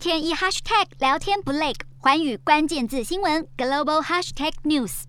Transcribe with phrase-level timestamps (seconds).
[0.00, 5.02] 天一 hashtag 聊天不累，环宇关键字新闻 global hashtag news。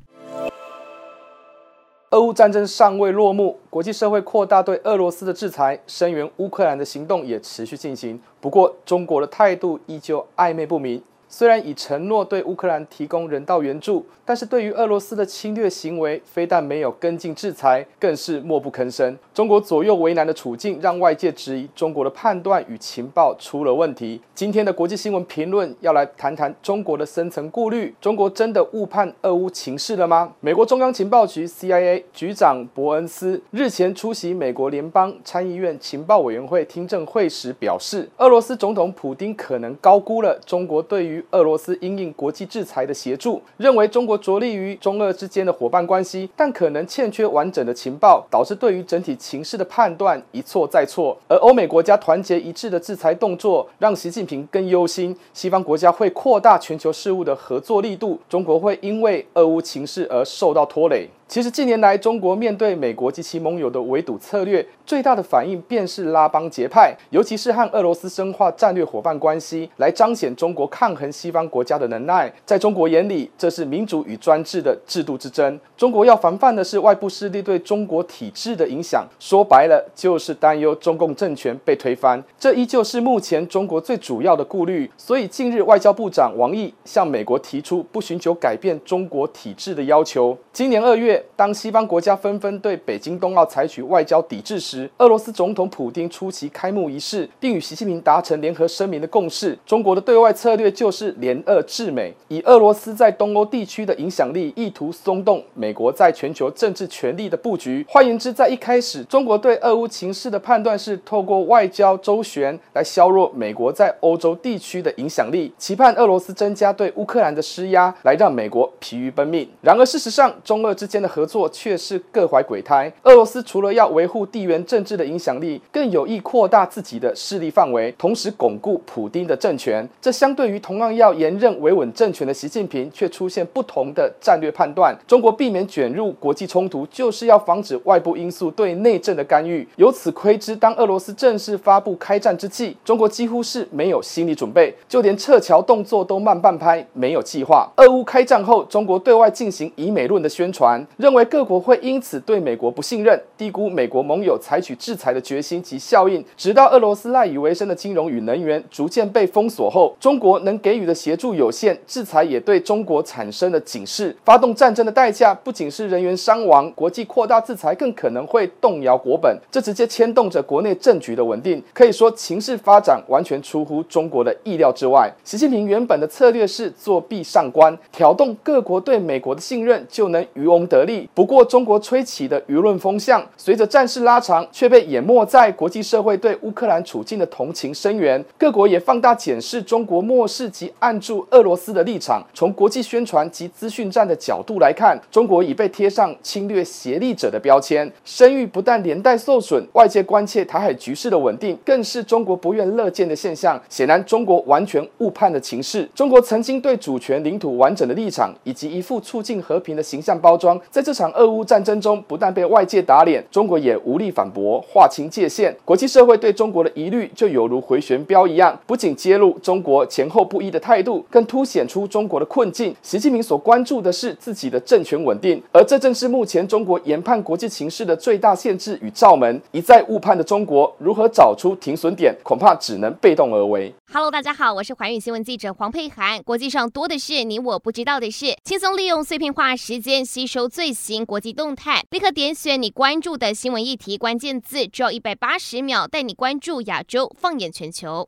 [2.09, 8.21] 俄乌战争尚未落幕，国际社会扩大对俄罗斯的制裁，声援乌克兰的行动也持续进行。
[8.41, 11.01] 不过，中国的态度依旧暧昧不明。
[11.33, 19.17] 虽然已承诺对乌克兰提供人道援助，但是对于俄罗斯的侵略行为，非但没有跟进制裁，更是默不吭声。
[19.33, 24.19] 中国左右为难的处境，让外界质疑中国的判断与情报出了问题。
[24.35, 30.33] 今天的国际新闻评论要来谈谈中国的深层顾虑：中国真的误判俄乌情势了吗？
[30.41, 51.17] 美国中央情报局 CIA 局长伯恩斯日前出席美国联邦参议院情报委员会听证会时表示，俄罗斯总统普丁可能高估了中国对于俄罗斯因应国际制裁的协助，认为中国着力于中俄之间的伙伴关系，但可能欠缺完整的情报，导致对于整体情势的判断一错再错。
[51.27, 61.09] 而欧美国家团结一致的制裁动作，让习近平更忧心，西方国家会扩大全球事务的合作力度，中国会因为俄乌情势而受到拖累。
[61.27, 72.31] 其实近年来，中国面对美国及其盟友的围堵策略，最大的反应便是拉帮结派，尤其是和俄罗斯深化战略伙伴关系，来彰显中国抗衡西方国家的能耐。
[72.45, 75.59] 在中国眼里，这是民主与专制的制度之争。
[75.75, 82.23] 中国要防范的是外部势力对中国体制的影响，说白了就是担忧中共政权被推翻。
[82.39, 84.89] 这依旧是目前中国最主要的顾虑。
[84.97, 90.37] 所以近日，外交部长王毅向美国提出不寻求改变中国体制的要求。
[90.53, 91.23] 今年二月。
[91.35, 99.57] 当西方国家纷纷对北京冬奥采取外交抵制时，俄罗斯总统普京出席开幕仪式，并与习近平达成联合声明的共识。
[99.65, 107.83] 中国的对外策略就是是联俄制美，以俄罗斯在东欧地区的影响力，意图松动美国在全球政治权力的布局。
[107.89, 119.49] 换言之，在一开始，中国对俄乌情势的判断是透过外交周旋来削弱美国在欧洲地区的影响力，期盼俄罗斯增加对乌克兰的施压，来让美国疲于奔命。
[119.61, 122.93] 然而，事实上，中俄之间的合作却是各怀鬼胎。
[123.01, 129.89] 俄罗斯除了要维护地缘政治的影响力，更有意扩大自己的势力范围，同时巩固普丁的政权。
[129.99, 134.93] 这相对于同样要严任维稳政权的习近平，却出现不同的战略判断。
[135.07, 139.67] 中国避免卷入国际冲突，就是要防止外部因素对内政的干预。
[139.77, 147.69] 由此窥知，当俄罗斯正式发布开战之际，中国几乎是没有心理准备，就连撤侨动作都慢半拍，没有计划。
[147.77, 156.23] 俄乌开战后，中国对外进行以美论的宣传，认为各国会因此对美国不信任，低估美国盟友采取制裁的决心及效应。
[156.35, 164.15] 直到俄罗斯赖以为生的金融与能源逐渐被封锁后，中国能给给予的协助有限，制裁也对中国产生了警示。
[164.23, 171.61] 发动战争的代价不仅是人员伤亡，国际扩大制裁更可能会动摇国本，这直接牵动着国内政局的稳定。
[171.73, 175.11] 可以说，情势发展完全出乎中国的意料之外。
[175.25, 181.09] 习近平原本的策略是作壁上观，挑动各国对美国的信任，就能渔翁得利。
[181.13, 188.23] 不过，中国吹起的舆论风向，随着战事拉长，却被淹没在国际社会对乌克兰处境的同情声援。
[188.37, 192.23] 各国也放大检视中国漠视 及按住俄罗斯的立场。
[192.35, 199.65] 从国际宣传及资讯战的角度来看，中国已被贴上侵略协力者的标签，声誉不但连带受损。
[199.73, 203.59] 外界关切台海局势的稳定，更是中国不愿乐见的现象。
[203.69, 205.89] 显然，中国完全误判了情势。
[205.95, 215.55] 中国曾经对主权、领土完整的立场，以及一副促进和平的形象包装，在这场俄乌战争中，不但被外界打脸，中国也无力反驳，划清界限。
[215.65, 222.75] 国际社会对中国的疑虑就犹如回旋镖一样，不仅揭露中国前后不一的态度，更凸显出中国的困境。
[222.83, 229.41] 习近平所关注的是自己的政权稳定，而这正是目前中国研判国际形势的最大限制与罩门。
[229.51, 233.73] 一再误判的中国，如何找出停损点，恐怕只能被动而为。
[233.93, 236.21] Hello，大家好，我是寰宇新闻记者黄佩涵。
[236.23, 241.83] 国际上多的是你我不知道的事，轻松利用碎片化时间吸收最新国际动态。
[241.89, 248.07] 立刻点选你关注的新闻议题关键字，只要一百八十秒，带你关注亚洲，放眼全球。